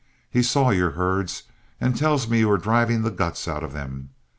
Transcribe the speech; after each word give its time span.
He 0.31 0.41
saw 0.41 0.71
your 0.71 0.93
herds 0.97 1.43
and 1.79 1.95
tells 1.95 2.27
me 2.27 2.39
you 2.39 2.49
are 2.49 2.57
driving 2.57 3.03
the 3.03 3.11
guts 3.11 3.47
out 3.47 3.63
of 3.63 3.71
them. 3.71 4.09